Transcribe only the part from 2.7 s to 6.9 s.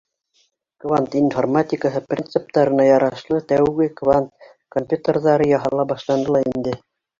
ярашлы тәүге квант компьютерҙары яһала башланы ла инде.